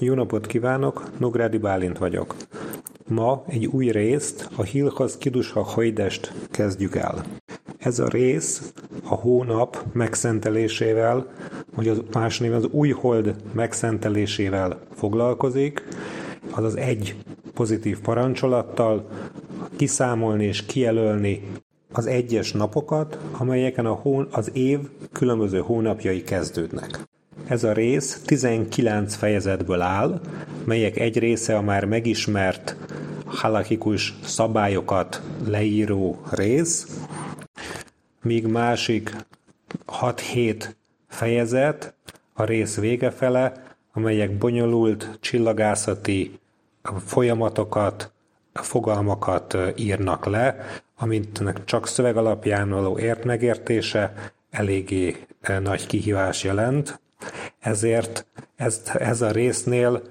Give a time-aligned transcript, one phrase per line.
[0.00, 2.34] Jó napot kívánok, Nográdi Bálint vagyok.
[3.08, 7.24] Ma egy új részt, a Hilhoz Kidusha Hajdest kezdjük el.
[7.78, 8.72] Ez a rész
[9.08, 11.26] a hónap megszentelésével,
[11.74, 15.82] vagy az más néven az új hold megszentelésével foglalkozik,
[16.50, 17.16] azaz egy
[17.54, 19.08] pozitív parancsolattal
[19.76, 21.42] kiszámolni és kijelölni
[21.92, 24.78] az egyes napokat, amelyeken a hón, az év
[25.12, 27.08] különböző hónapjai kezdődnek.
[27.48, 30.20] Ez a rész 19 fejezetből áll,
[30.64, 32.76] melyek egy része a már megismert
[33.24, 36.86] halakikus szabályokat leíró rész,
[38.22, 39.16] míg másik
[39.86, 40.64] 6-7
[41.08, 41.94] fejezet
[42.32, 43.52] a rész vége fele,
[43.92, 46.38] amelyek bonyolult csillagászati
[47.04, 48.12] folyamatokat,
[48.52, 50.56] fogalmakat írnak le,
[50.96, 55.16] amintnek csak szöveg alapján való ért megértése eléggé
[55.60, 57.00] nagy kihívás jelent.
[57.58, 60.02] Ezért ezt, ez a résznél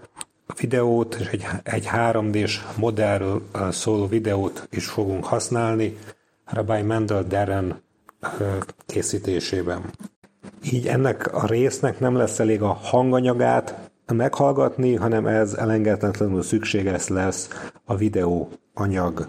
[0.60, 5.98] videót és egy, egy 3D-s modellről szóló videót is fogunk használni
[6.46, 7.82] Rabbi Mendel Darren
[8.86, 9.82] készítésében.
[10.72, 17.50] Így ennek a résznek nem lesz elég a hanganyagát meghallgatni, hanem ez elengedhetetlenül szükséges lesz
[17.86, 19.28] a videó anyag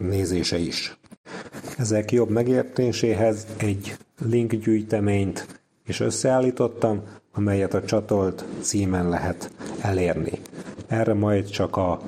[0.00, 0.98] nézése is.
[1.78, 9.50] Ezek jobb megértéséhez egy linkgyűjteményt is összeállítottam, amelyet a csatolt címen lehet
[9.80, 10.32] elérni.
[10.86, 12.00] Erre majd csak a,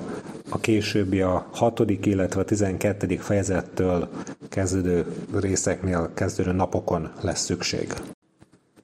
[0.49, 4.09] a későbbi a hatodik, illetve a tizenkettedik fejezettől
[4.49, 7.93] kezdődő részeknél kezdődő napokon lesz szükség.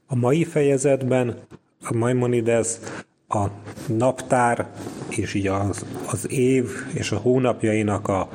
[0.07, 1.35] A mai fejezetben
[1.81, 2.77] a Maimonides
[3.27, 3.45] a
[3.87, 4.67] naptár
[5.09, 8.29] és így az, az év és a hónapjainak a,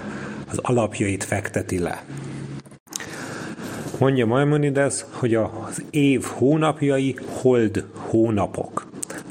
[0.50, 2.05] az alapjait fekteti le.
[3.98, 8.86] Mondja Maimonides, hogy az év hónapjai hold hónapok.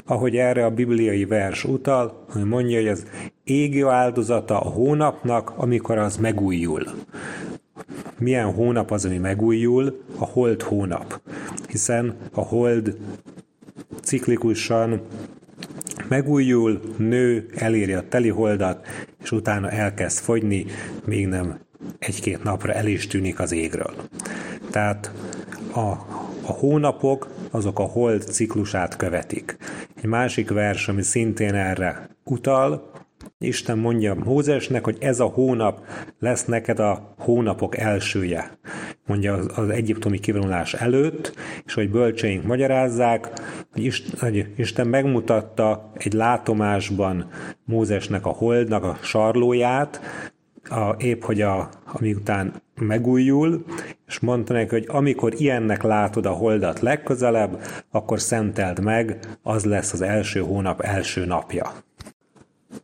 [0.06, 3.06] Ahogy erre a bibliai vers utal, hogy mondja, hogy az
[3.44, 6.82] égő áldozata a hónapnak, amikor az megújul.
[8.18, 10.02] Milyen hónap az, ami megújul?
[10.18, 11.20] A hold hónap.
[11.68, 12.96] Hiszen a hold
[14.02, 15.00] ciklikusan
[16.08, 18.86] megújul, nő, eléri a teliholdat,
[19.22, 20.66] és utána elkezd fogyni,
[21.04, 21.58] még nem
[21.98, 23.94] egy-két napra el is tűnik az égről.
[24.74, 25.10] Tehát
[25.72, 25.88] a,
[26.46, 29.56] a hónapok azok a hold ciklusát követik.
[29.96, 32.90] Egy másik vers, ami szintén erre utal,
[33.38, 35.86] Isten mondja Mózesnek, hogy ez a hónap
[36.18, 38.58] lesz neked a hónapok elsője.
[39.06, 43.28] Mondja az, az egyiptomi kivonulás előtt, és hogy bölcseink magyarázzák,
[43.72, 47.30] hogy Isten, hogy Isten megmutatta egy látomásban
[47.64, 50.00] Mózesnek a holdnak a sarlóját,
[50.68, 53.64] a, épp hogy a, ami után megújul,
[54.06, 57.60] és mondta neki, hogy amikor ilyennek látod a holdat legközelebb,
[57.90, 61.72] akkor szenteld meg, az lesz az első hónap első napja.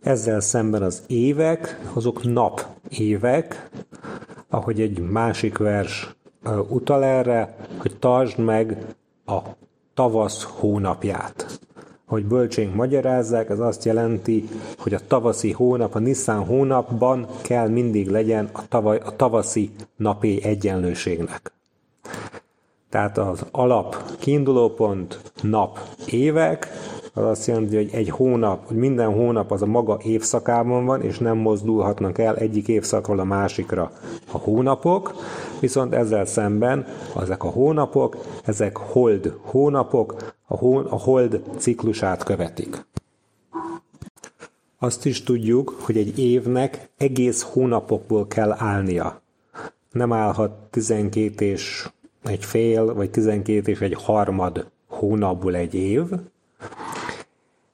[0.03, 3.69] Ezzel szemben az évek, azok nap évek,
[4.49, 6.15] ahogy egy másik vers
[6.69, 8.77] utal erre, hogy tartsd meg
[9.27, 9.39] a
[9.95, 11.61] tavasz hónapját.
[12.11, 14.49] Hogy bölcsénk magyarázzák, ez azt jelenti,
[14.79, 20.45] hogy a tavaszi hónap, a Nissan hónapban kell mindig legyen a, tavaj, a tavaszi napi
[20.45, 21.53] egyenlőségnek.
[22.89, 26.69] Tehát az alap kiindulópont nap évek,
[27.15, 31.19] az azt jelenti, hogy egy hónap, hogy minden hónap az a maga évszakában van, és
[31.19, 33.93] nem mozdulhatnak el egyik évszakról a másikra
[34.33, 35.15] a hónapok,
[35.61, 36.87] viszont ezzel szemben
[37.21, 40.39] ezek a hónapok, ezek hold hónapok,
[40.89, 42.87] a, hold ciklusát követik.
[44.79, 49.21] Azt is tudjuk, hogy egy évnek egész hónapokból kell állnia.
[49.93, 51.89] Nem állhat 12 és
[52.25, 56.05] egy fél, vagy 12 és egy harmad hónapból egy év,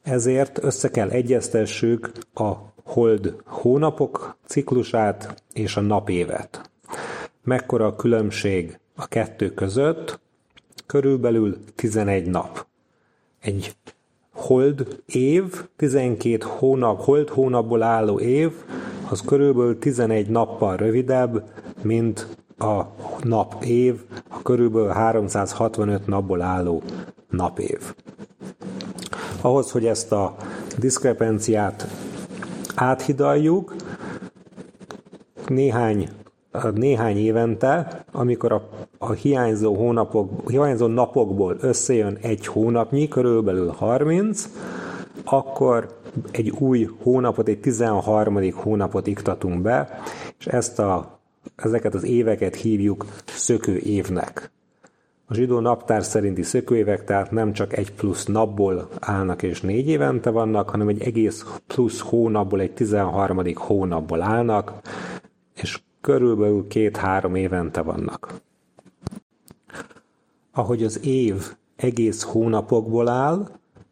[0.03, 2.53] ezért össze kell egyeztessük a
[2.85, 6.71] hold hónapok ciklusát és a napévet.
[7.43, 10.21] Mekkora a különbség a kettő között?
[10.87, 12.67] Körülbelül 11 nap.
[13.41, 13.77] Egy
[14.33, 18.53] hold év, 12 hónap, hold hónapból álló év,
[19.11, 21.45] az körülbelül 11 nappal rövidebb,
[21.83, 22.83] mint a
[23.23, 26.83] nap év, a körülbelül 365 napból álló
[27.31, 27.95] napév.
[29.41, 30.37] Ahhoz, hogy ezt a
[30.79, 31.87] diszkrepenciát
[32.75, 33.75] áthidaljuk,
[35.47, 36.09] néhány,
[36.75, 38.69] néhány évente, amikor a,
[38.99, 44.49] a hiányzó, hónapok, hiányzó napokból összejön egy hónapnyi, körülbelül 30,
[45.25, 45.99] akkor
[46.31, 48.53] egy új hónapot, egy 13.
[48.53, 50.01] hónapot iktatunk be,
[50.39, 51.19] és ezt a,
[51.57, 54.51] ezeket az éveket hívjuk szökő évnek.
[55.29, 60.31] A zsidó naptár szerinti szökőévek tehát nem csak egy plusz napból állnak és négy évente
[60.31, 63.43] vannak, hanem egy egész plusz hónapból, egy 13.
[63.55, 64.73] hónapból állnak,
[65.55, 68.41] és körülbelül két-három évente vannak.
[70.53, 73.49] Ahogy az év egész hónapokból áll,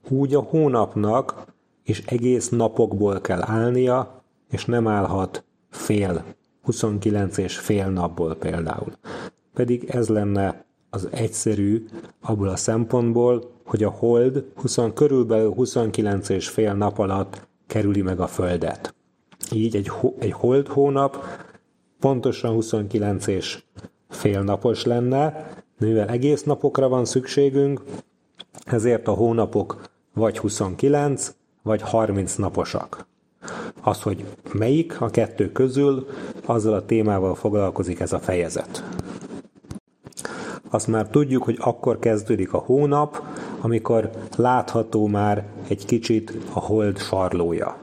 [0.09, 1.45] úgy a hónapnak
[1.83, 6.25] és egész napokból kell állnia, és nem állhat fél,
[6.63, 8.93] 29 és fél napból például.
[9.55, 11.85] Pedig ez lenne az egyszerű
[12.21, 18.21] abból a szempontból, hogy a hold 20, körülbelül 29 és fél nap alatt kerüli meg
[18.21, 18.95] a Földet.
[19.53, 21.25] Így egy, egy hold hónap
[22.05, 23.62] pontosan 29 és
[24.09, 25.49] fél napos lenne,
[25.79, 27.83] mivel egész napokra van szükségünk,
[28.65, 29.83] ezért a hónapok
[30.15, 33.06] vagy 29, vagy 30 naposak.
[33.83, 36.06] Az, hogy melyik a kettő közül,
[36.45, 38.85] azzal a témával foglalkozik ez a fejezet.
[40.71, 43.23] Azt már tudjuk, hogy akkor kezdődik a hónap,
[43.61, 47.77] amikor látható már egy kicsit a hold sarlója.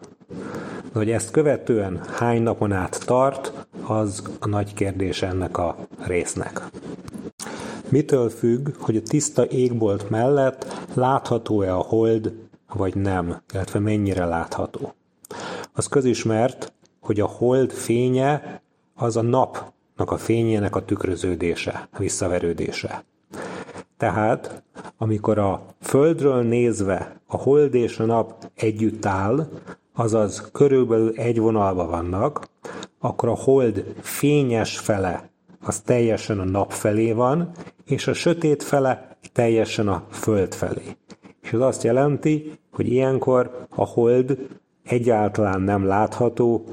[0.92, 6.62] De hogy ezt követően hány napon át tart, az a nagy kérdés ennek a résznek.
[7.90, 12.34] Mitől függ, hogy a tiszta égbolt mellett látható-e a hold,
[12.74, 14.94] vagy nem, illetve mennyire látható.
[15.74, 18.62] Az közismert, hogy a hold fénye
[18.96, 23.04] az a napnak a fényének a tükröződése, visszaverődése.
[23.98, 24.64] Tehát,
[24.98, 29.48] amikor a Földről nézve a hold és a nap együtt áll,
[29.94, 32.50] azaz körülbelül egy vonalba vannak,
[33.02, 35.30] akkor a hold fényes fele
[35.62, 37.52] az teljesen a nap felé van,
[37.86, 40.98] és a sötét fele teljesen a föld felé.
[41.42, 44.48] És ez azt jelenti, hogy ilyenkor a hold
[44.84, 46.66] egyáltalán nem látható,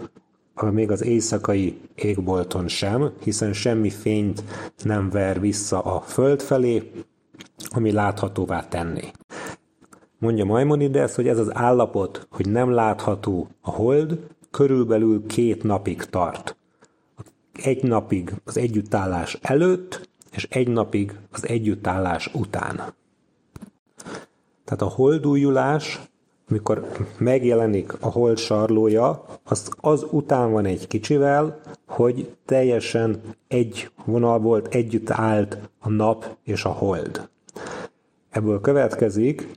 [0.70, 4.44] még az éjszakai égbolton sem, hiszen semmi fényt
[4.82, 6.90] nem ver vissza a föld felé,
[7.70, 9.10] ami láthatóvá tenné.
[10.18, 14.18] Mondja Maimonides, hogy ez az állapot, hogy nem látható a hold,
[14.50, 16.56] körülbelül két napig tart.
[17.52, 22.94] Egy napig az együttállás előtt, és egy napig az együttállás után.
[24.64, 26.00] Tehát a holdújulás,
[26.48, 34.38] amikor megjelenik a hold sarlója, az, az után van egy kicsivel, hogy teljesen egy vonal
[34.38, 37.28] volt, együtt állt a nap és a hold.
[38.30, 39.48] Ebből következik,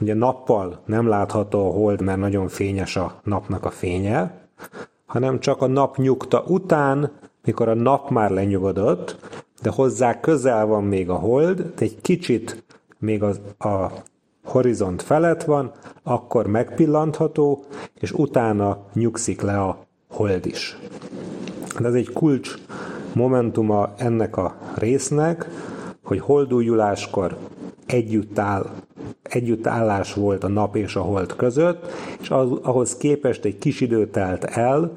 [0.00, 4.48] Ugye nappal nem látható a hold, mert nagyon fényes a napnak a fénye,
[5.06, 7.12] hanem csak a nap nyugta után,
[7.44, 9.16] mikor a nap már lenyugodott,
[9.62, 12.64] de hozzá közel van még a hold, de egy kicsit
[12.98, 13.86] még az, a
[14.44, 15.72] horizont felett van,
[16.02, 17.64] akkor megpillantható,
[17.94, 19.78] és utána nyugszik le a
[20.10, 20.78] hold is.
[21.80, 22.54] De ez egy kulcs
[23.14, 25.48] momentuma ennek a résznek,
[26.04, 27.36] hogy holdújuláskor
[27.86, 28.70] együtt áll
[29.28, 31.86] együttállás volt a nap és a hold között,
[32.20, 34.96] és az, ahhoz képest egy kis idő telt el,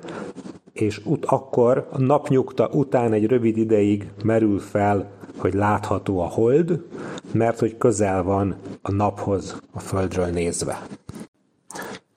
[0.73, 6.85] és ut- akkor a napnyugta után egy rövid ideig merül fel, hogy látható a hold,
[7.31, 10.81] mert hogy közel van a naphoz a földről nézve.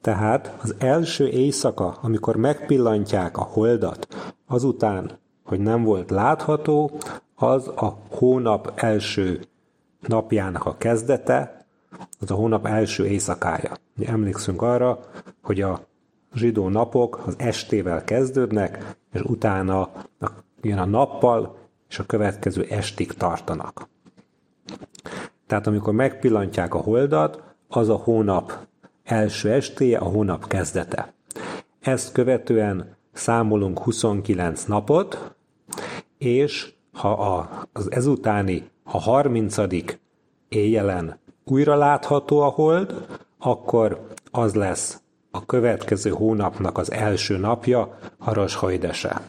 [0.00, 4.08] Tehát az első éjszaka, amikor megpillantják a holdat,
[4.46, 5.10] azután,
[5.44, 6.90] hogy nem volt látható,
[7.34, 9.40] az a hónap első
[10.00, 11.63] napjának a kezdete,
[12.20, 13.76] az a hónap első éjszakája.
[13.96, 14.98] Ugye emlékszünk arra,
[15.42, 15.86] hogy a
[16.34, 19.90] zsidó napok az estével kezdődnek, és utána
[20.60, 21.56] jön a nappal,
[21.88, 23.88] és a következő estig tartanak.
[25.46, 28.66] Tehát amikor megpillantják a holdat, az a hónap
[29.04, 31.12] első estéje, a hónap kezdete.
[31.80, 35.34] Ezt követően számolunk 29 napot,
[36.18, 39.56] és ha az ezutáni, a 30.
[40.48, 43.06] éjjelen újra látható a hold,
[43.38, 49.20] akkor az lesz a következő hónapnak az első napja, Haras Hajdese.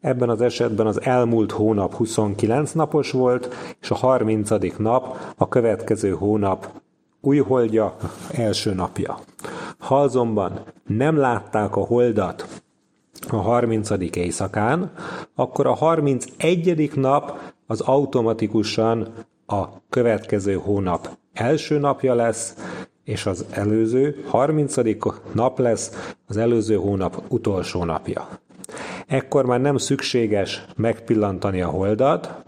[0.00, 4.50] Ebben az esetben az elmúlt hónap 29 napos volt, és a 30.
[4.78, 6.82] nap a következő hónap
[7.20, 7.96] új holdja,
[8.32, 9.18] első napja.
[9.78, 12.62] Ha azonban nem látták a holdat
[13.30, 13.90] a 30.
[14.16, 14.92] éjszakán,
[15.34, 16.90] akkor a 31.
[16.94, 19.12] nap az automatikusan
[19.46, 22.54] a következő hónap első napja lesz,
[23.04, 24.76] és az előző 30.
[25.32, 28.28] nap lesz az előző hónap utolsó napja.
[29.06, 32.42] Ekkor már nem szükséges megpillantani a holdat,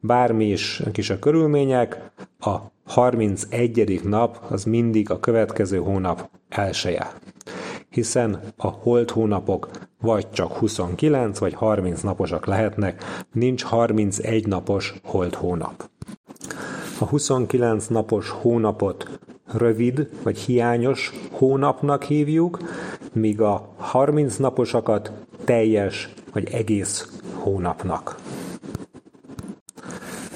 [0.00, 4.00] bármi is kis a körülmények, a 31.
[4.04, 7.12] nap az mindig a következő hónap elsője.
[7.88, 15.34] Hiszen a holt hónapok vagy csak 29 vagy 30 naposak lehetnek, nincs 31 napos holt
[15.34, 15.90] hónap.
[16.98, 19.08] A 29 napos hónapot
[19.52, 22.58] rövid vagy hiányos hónapnak hívjuk,
[23.12, 25.12] míg a 30 naposakat
[25.44, 28.16] teljes vagy egész hónapnak.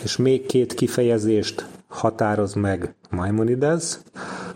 [0.02, 3.98] És még két kifejezést határoz meg Maimonides,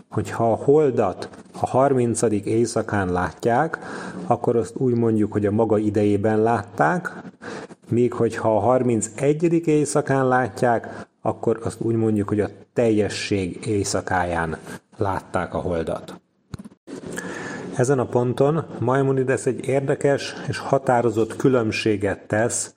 [0.09, 1.29] hogy ha a holdat
[1.59, 2.21] a 30.
[2.43, 3.79] éjszakán látják,
[4.27, 7.21] akkor azt úgy mondjuk, hogy a maga idejében látták,
[7.89, 9.67] míg hogyha a 31.
[9.67, 14.57] éjszakán látják, akkor azt úgy mondjuk, hogy a teljesség éjszakáján
[14.97, 16.21] látták a holdat.
[17.75, 22.75] Ezen a ponton Maimonides egy érdekes és határozott különbséget tesz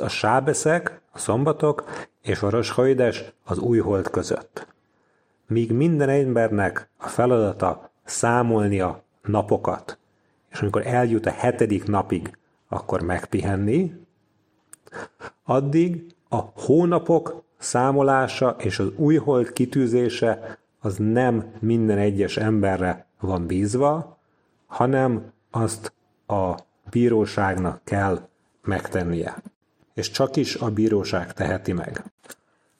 [0.00, 1.84] a sábeszek, a szombatok
[2.22, 4.66] és a roshoides az új hold között.
[5.46, 9.98] Míg minden embernek a feladata számolni a napokat,
[10.50, 12.36] és amikor eljut a hetedik napig,
[12.68, 13.94] akkor megpihenni,
[15.44, 23.46] addig a hónapok számolása és az új hold kitűzése az nem minden egyes emberre van
[23.46, 24.18] bízva,
[24.66, 25.92] hanem azt
[26.26, 26.54] a
[26.90, 28.28] bíróságnak kell
[28.62, 29.42] megtennie.
[29.94, 32.04] És csak is a bíróság teheti meg.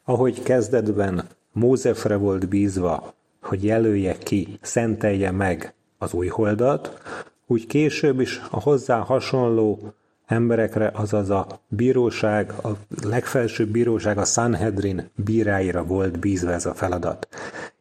[0.05, 7.03] Ahogy kezdetben Mózefre volt bízva, hogy jelölje ki, szentelje meg az új holdat,
[7.47, 9.93] úgy később is a hozzá hasonló
[10.27, 12.69] emberekre, azaz a bíróság, a
[13.03, 17.29] legfelsőbb bíróság, a Sanhedrin bíráira volt bízva ez a feladat.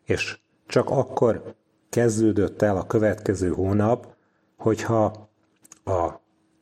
[0.03, 0.37] És
[0.67, 1.53] csak akkor
[1.89, 4.07] kezdődött el a következő hónap,
[4.57, 5.29] hogyha
[5.85, 6.09] a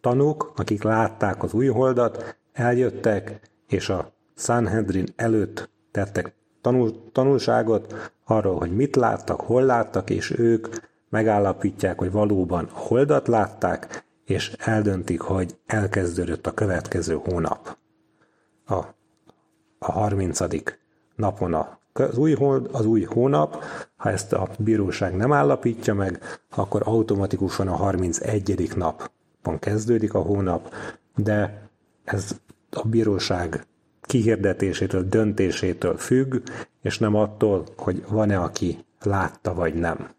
[0.02, 8.58] tanúk, akik látták az új holdat, eljöttek, és a Sanhedrin előtt tettek tanul, tanulságot arról,
[8.58, 10.68] hogy mit láttak, hol láttak, és ők
[11.10, 17.77] megállapítják, hogy valóban holdat látták, és eldöntik, hogy elkezdődött a következő hónap.
[18.65, 18.74] A,
[19.80, 20.39] a 30.
[21.15, 23.63] napon a, az új, hold, az új hónap,
[23.96, 28.72] ha ezt a bíróság nem állapítja meg, akkor automatikusan a 31.
[28.75, 30.74] napon kezdődik a hónap,
[31.15, 31.68] de
[32.03, 32.36] ez
[32.72, 33.65] a bíróság
[34.01, 36.42] kihirdetésétől, döntésétől függ,
[36.82, 40.10] és nem attól, hogy van-e, aki látta vagy nem.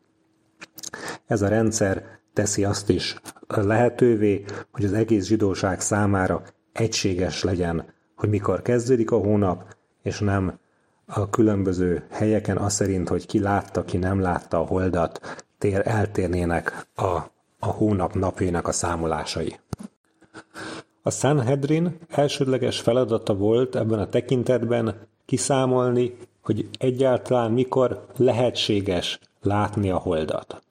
[1.27, 7.85] Ez a rendszer teszi azt is lehetővé, hogy az egész zsidóság számára egységes legyen,
[8.17, 10.59] hogy mikor kezdődik a hónap, és nem
[11.07, 16.87] a különböző helyeken az szerint, hogy ki látta, ki nem látta a holdat, tér, eltérnének
[16.95, 17.05] a,
[17.59, 19.61] a hónap napjainak a számolásai.
[21.03, 29.97] A Sanhedrin elsődleges feladata volt ebben a tekintetben kiszámolni, hogy egyáltalán mikor lehetséges látni a
[29.97, 30.63] holdat.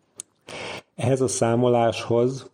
[0.95, 2.51] Ehhez a számoláshoz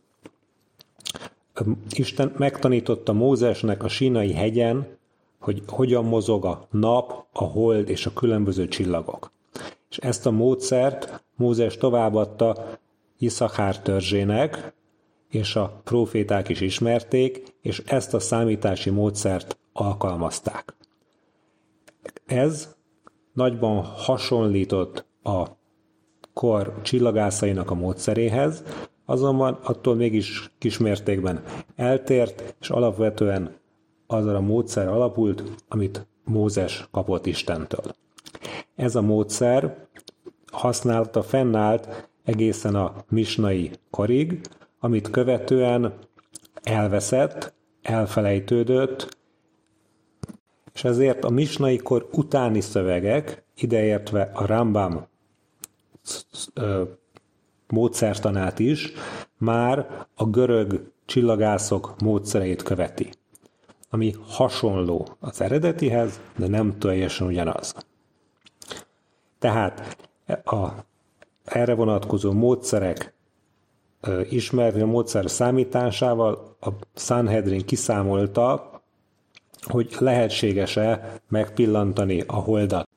[1.89, 4.98] Isten megtanította Mózesnek a sínai hegyen,
[5.39, 9.31] hogy hogyan mozog a nap, a hold és a különböző csillagok.
[9.89, 12.77] És ezt a módszert Mózes továbbadta
[13.17, 14.74] Iszakár törzsének,
[15.29, 20.75] és a proféták is ismerték, és ezt a számítási módszert alkalmazták.
[22.25, 22.75] Ez
[23.34, 25.48] nagyban hasonlított a
[26.33, 28.63] kor csillagászainak a módszeréhez,
[29.05, 31.43] azonban attól mégis kismértékben
[31.75, 33.55] eltért, és alapvetően
[34.07, 37.95] azra a módszer alapult, amit Mózes kapott Istentől.
[38.75, 39.88] Ez a módszer
[40.51, 44.41] használta, fennállt egészen a misnai korig,
[44.79, 45.93] amit követően
[46.63, 49.17] elveszett, elfelejtődött,
[50.74, 55.07] és ezért a misnai kor utáni szövegek, ideértve a Rambam
[57.67, 58.91] módszertanát is,
[59.37, 63.09] már a görög csillagászok módszereit követi,
[63.89, 67.75] ami hasonló az eredetihez, de nem teljesen ugyanaz.
[69.39, 69.97] Tehát
[70.45, 70.67] a
[71.43, 73.13] erre vonatkozó módszerek
[74.29, 78.71] ismerni a módszer számításával a Sanhedrin kiszámolta,
[79.61, 82.87] hogy lehetséges-e megpillantani a holdat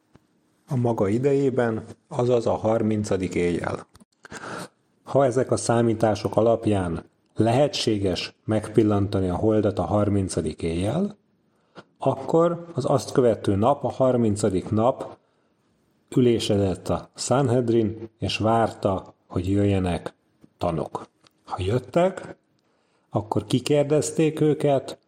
[0.72, 3.10] a maga idejében, azaz a 30.
[3.34, 3.86] éjjel.
[5.02, 10.36] Ha ezek a számítások alapján lehetséges megpillantani a holdat a 30.
[10.56, 11.16] éjjel,
[11.98, 14.70] akkor az azt követő nap, a 30.
[14.70, 15.18] nap
[16.16, 20.14] ülésedett a Sanhedrin, és várta, hogy jöjjenek
[20.58, 21.06] tanok.
[21.44, 22.36] Ha jöttek,
[23.10, 24.98] akkor kikérdezték őket,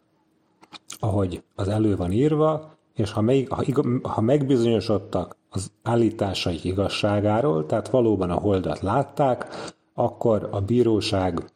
[0.99, 3.65] ahogy az elő van írva, és ha, meg, ha,
[4.03, 9.47] ha megbizonyosodtak az állításaik igazságáról, tehát valóban a holdat látták,
[9.95, 11.53] akkor a bíróság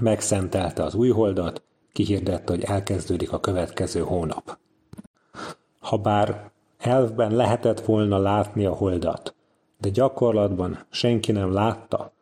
[0.00, 1.62] megszentelte az új holdat,
[1.92, 4.58] kihirdette, hogy elkezdődik a következő hónap.
[5.80, 9.34] Habár elvben lehetett volna látni a holdat,
[9.80, 12.12] de gyakorlatban senki nem látta,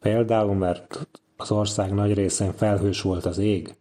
[0.00, 3.76] például mert az ország nagy részén felhős volt az ég,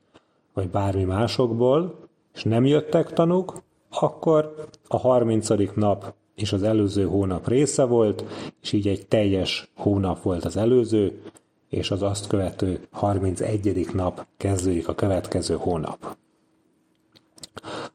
[0.54, 2.00] vagy bármi másokból,
[2.34, 5.50] és nem jöttek tanúk, akkor a 30.
[5.76, 8.24] nap és az előző hónap része volt,
[8.62, 11.22] és így egy teljes hónap volt az előző,
[11.70, 13.88] és az azt követő 31.
[13.94, 16.18] nap kezdődik a következő hónap.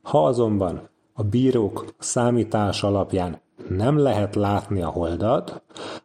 [0.03, 5.63] Ha azonban a bírók számítás alapján nem lehet látni a holdat,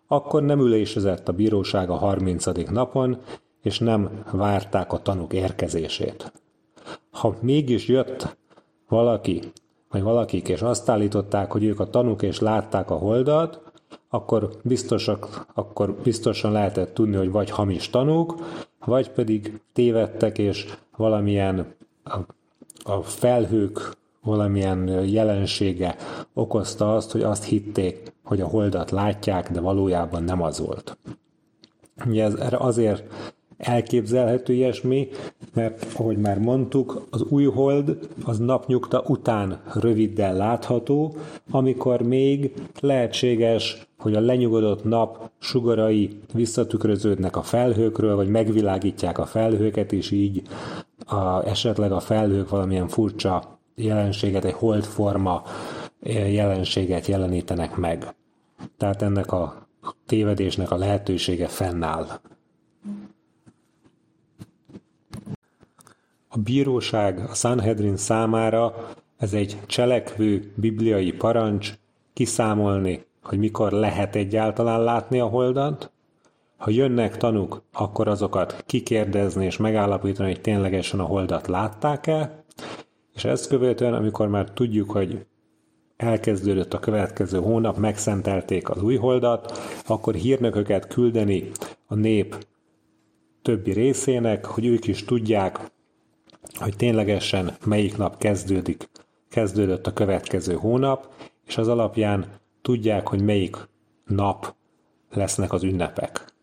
[0.08, 2.46] akkor nem ülésezett a bíróság a 30.
[2.70, 3.18] napon,
[3.62, 6.32] és nem várták a tanúk érkezését.
[7.12, 8.38] Ha mégis jött
[8.88, 9.52] valaki,
[9.94, 13.62] vagy valakik, és azt állították, hogy ők a tanúk és látták a holdat,
[14.10, 18.36] akkor, biztosak, akkor biztosan lehetett tudni, hogy vagy hamis tanúk,
[18.86, 20.66] vagy pedig tévedtek, és
[20.98, 22.18] valamilyen a,
[22.84, 25.96] a felhők valamilyen jelensége
[26.34, 30.98] okozta azt, hogy azt hitték, hogy a holdat látják, de valójában nem az volt.
[32.06, 33.04] Ugye ez azért
[33.58, 35.08] elképzelhető ilyesmi,
[35.54, 41.16] mert ahogy már mondtuk, az új hold az napnyugta után röviddel látható,
[41.52, 49.92] amikor még lehetséges, hogy a lenyugodott nap sugarai visszatükröződnek a felhőkről, vagy megvilágítják a felhőket,
[49.92, 50.42] és így
[51.06, 55.44] a, esetleg a felhők valamilyen furcsa jelenséget, egy holdforma
[56.30, 58.14] jelenséget jelenítenek meg.
[58.78, 59.68] Tehát ennek a
[60.06, 62.08] tévedésnek a lehetősége fennáll.
[66.36, 71.74] A bíróság a Sanhedrin számára ez egy cselekvő bibliai parancs
[72.13, 75.92] kiszámolni, hogy mikor lehet egyáltalán látni a holdat,
[76.58, 82.44] ha jönnek tanuk, akkor azokat kikérdezni és megállapítani, hogy ténylegesen a holdat látták-e,
[83.13, 85.25] és ezt követően, amikor már tudjuk, hogy
[85.98, 91.52] elkezdődött a következő hónap, megszentelték az új holdat, akkor hírnököket küldeni
[91.86, 92.46] a nép
[93.42, 95.72] többi részének, hogy ők is tudják,
[96.60, 98.89] hogy ténylegesen melyik nap kezdődik,
[99.30, 101.13] kezdődött a következő hónap,
[101.46, 102.26] és az alapján
[102.62, 103.58] tudják, hogy melyik
[104.06, 104.56] nap
[105.10, 106.34] lesznek az ünnepek.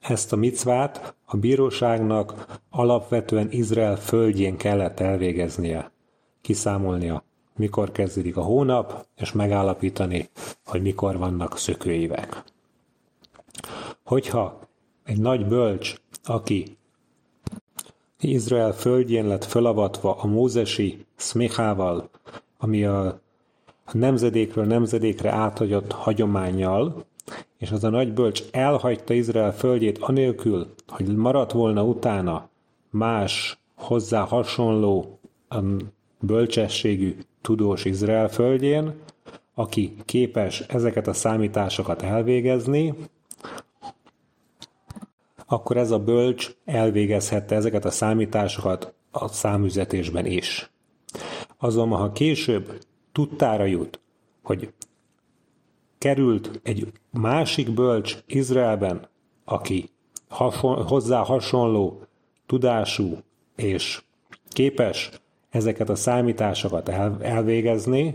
[0.00, 5.92] Ezt a micvát a bíróságnak alapvetően Izrael földjén kellett elvégeznie,
[6.40, 7.24] kiszámolnia,
[7.56, 10.28] mikor kezdődik a hónap, és megállapítani,
[10.64, 12.44] hogy mikor vannak szökőívek.
[14.04, 14.60] Hogyha
[15.04, 16.78] egy nagy bölcs, aki
[18.20, 22.10] Izrael földjén lett fölavatva a mózesi szmichával,
[22.58, 23.20] ami a
[23.92, 27.04] nemzedékről nemzedékre áthagyott hagyományjal,
[27.58, 32.48] és az a nagy bölcs elhagyta Izrael földjét anélkül, hogy maradt volna utána
[32.90, 35.18] más hozzá hasonló
[36.20, 38.94] bölcsességű tudós Izrael földjén,
[39.54, 42.94] aki képes ezeket a számításokat elvégezni,
[45.46, 50.70] akkor ez a bölcs elvégezhette ezeket a számításokat a számüzetésben is.
[51.58, 52.78] Azonban, ha később
[53.12, 54.00] tudtára jut,
[54.42, 54.72] hogy
[55.98, 59.08] került egy másik bölcs Izraelben,
[59.44, 59.90] aki
[60.86, 62.00] hozzá hasonló
[62.46, 63.18] tudású
[63.56, 64.02] és
[64.48, 65.10] képes
[65.50, 68.14] ezeket a számításokat el, elvégezni,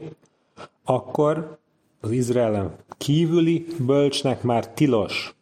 [0.83, 1.59] akkor
[2.01, 5.35] az Izraelen kívüli bölcsnek már tilos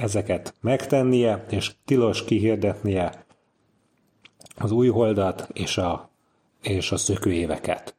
[0.00, 3.24] ezeket megtennie, és tilos kihirdetnie
[4.56, 6.10] az új holdat és a,
[6.62, 7.94] és a szökőéveket.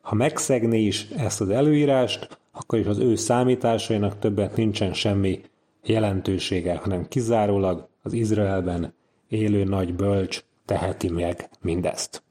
[0.00, 5.40] Ha megszegné is ezt az előírást, akkor is az ő számításainak többet nincsen semmi
[5.82, 8.94] jelentősége, hanem kizárólag az Izraelben
[9.28, 12.22] élő nagy bölcs teheti meg mindezt.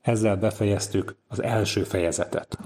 [0.00, 2.58] Ezzel befejeztük az első fejezetet.